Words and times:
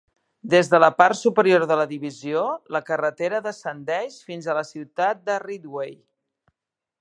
Des 0.51 0.69
de 0.69 0.77
la 0.83 0.87
part 1.01 1.17
superior 1.17 1.65
de 1.71 1.77
la 1.81 1.85
divisió, 1.91 2.45
la 2.77 2.81
carretera 2.87 3.43
descendeix 3.49 4.17
fins 4.31 4.49
a 4.49 4.57
la 4.61 4.65
ciutat 4.71 5.21
de 5.29 5.37
Ridgway. 5.45 5.95